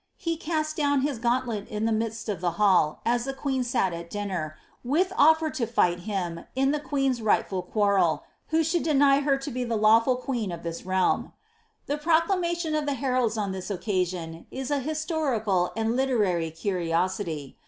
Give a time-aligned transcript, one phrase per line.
[0.17, 3.93] He cast down his gauntlet m the midst of the hall, as the queen sat
[3.93, 6.43] at dinner, with oflcr to fight him.
[6.55, 10.63] in the qucen^s rightful quarrel, who should deny her to be the lawful queen of
[10.63, 11.33] this realm.
[11.85, 17.57] The proclamation of the heralds on this occasion is an historical and literary curiossity.